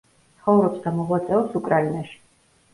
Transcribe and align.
ცხოვრობს 0.39 0.81
და 0.85 0.95
მოღვაწეობს 0.97 1.61
უკრაინაში. 1.63 2.21